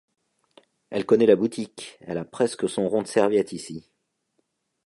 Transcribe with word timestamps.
Elle 0.89 1.05
connaît 1.05 1.27
la 1.27 1.35
boutique, 1.35 1.99
elle 2.01 2.17
a 2.17 2.25
presque 2.25 2.67
son 2.67 2.89
rond 2.89 3.03
de 3.03 3.07
serviette 3.07 3.51
ici. 3.53 3.87